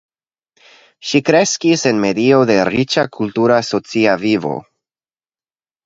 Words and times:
Ŝi 1.09 1.21
kreskis 1.27 1.85
en 1.91 2.01
medio 2.07 2.41
de 2.53 2.57
riĉa 2.73 3.07
kultura 3.19 3.61
socia 3.71 4.21
vivo. 4.27 4.59